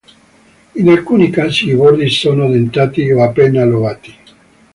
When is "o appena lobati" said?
3.11-4.15